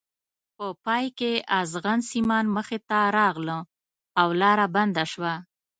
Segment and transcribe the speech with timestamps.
[0.57, 3.57] په پای کې ازغن سیمان مخې ته راغله
[4.21, 5.33] او لاره بنده شوه.